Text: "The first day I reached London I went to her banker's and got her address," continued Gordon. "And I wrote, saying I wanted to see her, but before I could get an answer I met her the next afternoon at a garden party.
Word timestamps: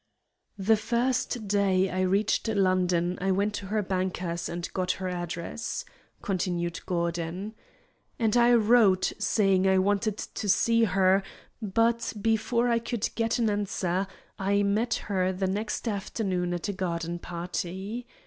"The 0.57 0.77
first 0.77 1.47
day 1.47 1.87
I 1.91 2.01
reached 2.01 2.47
London 2.47 3.19
I 3.21 3.29
went 3.29 3.53
to 3.53 3.67
her 3.67 3.83
banker's 3.83 4.49
and 4.49 4.67
got 4.73 4.93
her 4.93 5.07
address," 5.07 5.85
continued 6.23 6.83
Gordon. 6.87 7.53
"And 8.17 8.35
I 8.35 8.55
wrote, 8.55 9.13
saying 9.19 9.67
I 9.67 9.77
wanted 9.77 10.17
to 10.17 10.49
see 10.49 10.85
her, 10.85 11.21
but 11.61 12.13
before 12.19 12.67
I 12.67 12.79
could 12.79 13.11
get 13.13 13.37
an 13.37 13.47
answer 13.47 14.07
I 14.39 14.63
met 14.63 14.95
her 15.05 15.31
the 15.31 15.45
next 15.45 15.87
afternoon 15.87 16.55
at 16.55 16.67
a 16.67 16.73
garden 16.73 17.19
party. 17.19 18.07